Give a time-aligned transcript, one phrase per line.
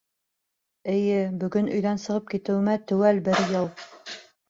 [0.93, 3.73] Эйе, бөгөн өйҙән сығып китеүемә теүәл бер йыл.